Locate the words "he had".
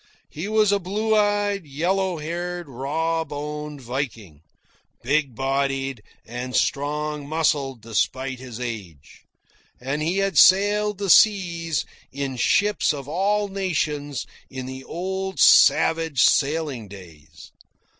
10.01-10.39